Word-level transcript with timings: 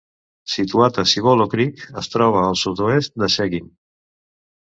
Situat 0.51 0.95
a 1.01 1.05
Cibolo 1.09 1.45
Creek, 1.51 1.83
es 2.01 2.09
troba 2.15 2.41
al 2.47 2.57
sud-oest 2.63 3.13
de 3.25 3.31
Seguin. 3.35 3.71